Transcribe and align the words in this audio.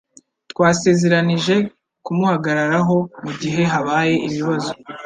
Twasezeranije 0.51 1.55
kumuhagararaho 2.05 2.95
mugihe 3.23 3.61
habaye 3.73 4.13
ibibazo. 4.27 4.71